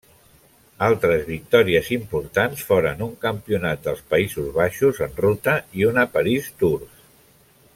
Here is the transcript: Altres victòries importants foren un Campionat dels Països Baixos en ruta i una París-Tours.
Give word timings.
Altres 0.85 1.19
victòries 1.27 1.89
importants 1.97 2.63
foren 2.69 3.03
un 3.07 3.11
Campionat 3.25 3.83
dels 3.89 4.01
Països 4.15 4.49
Baixos 4.59 5.03
en 5.09 5.15
ruta 5.21 5.55
i 5.83 5.87
una 5.91 6.07
París-Tours. 6.17 7.07